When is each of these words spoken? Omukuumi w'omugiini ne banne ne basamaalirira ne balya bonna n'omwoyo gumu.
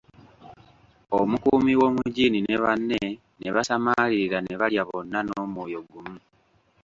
Omukuumi 1.19 1.73
w'omugiini 1.79 2.39
ne 2.43 2.55
banne 2.63 3.01
ne 3.39 3.47
basamaalirira 3.55 4.39
ne 4.41 4.53
balya 4.59 4.83
bonna 4.89 5.19
n'omwoyo 5.23 5.79
gumu. 5.89 6.17